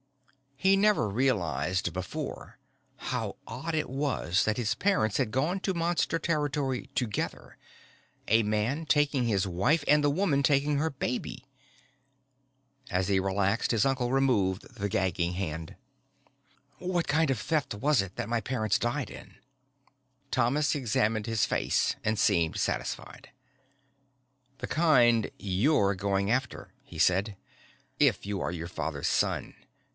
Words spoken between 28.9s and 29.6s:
son.